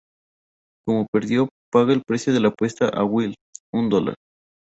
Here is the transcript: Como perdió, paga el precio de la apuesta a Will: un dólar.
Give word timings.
Como 0.83 1.05
perdió, 1.13 1.47
paga 1.71 1.93
el 1.93 2.01
precio 2.01 2.33
de 2.33 2.39
la 2.39 2.47
apuesta 2.47 2.89
a 2.89 3.03
Will: 3.03 3.35
un 3.71 3.87
dólar. 3.89 4.15